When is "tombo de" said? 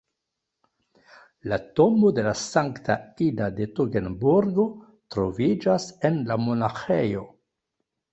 1.79-2.23